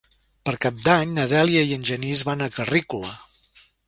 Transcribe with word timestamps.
Per 0.47 0.53
Cap 0.61 0.77
d'Any 0.85 1.11
na 1.17 1.25
Dèlia 1.33 1.61
i 1.73 1.77
en 1.79 1.85
Genís 1.89 2.23
van 2.31 2.41
a 2.47 2.51
Carrícola. 2.57 3.13